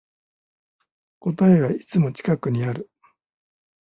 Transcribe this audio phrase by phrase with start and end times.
[1.19, 2.89] 答えはいつも近くにある